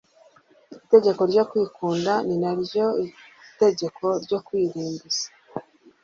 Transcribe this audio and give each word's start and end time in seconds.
Itegeko 0.83 1.21
ryo 1.31 1.43
kwikunda 1.49 2.13
ni 2.27 2.35
na 2.43 2.51
ryo 2.61 2.85
tegeko 3.59 4.05
ryo 4.23 4.39
kwirimbuza. 4.45 5.25